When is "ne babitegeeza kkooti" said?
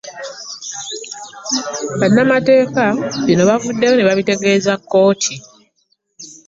3.95-5.33